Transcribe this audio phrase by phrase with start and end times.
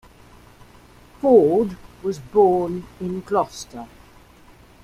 [1.19, 3.87] Ford was born in Gloucester.